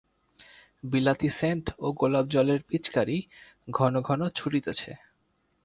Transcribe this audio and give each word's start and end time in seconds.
বিলাতি 0.83 1.29
সেন্ট 1.39 1.65
ও 1.79 1.87
গোলাপ 1.93 2.25
জলের 2.27 2.59
পিচকারি 2.69 3.17
ঘন 3.67 3.93
ঘন 4.01 4.21
ছুটিতেছে। 4.37 4.91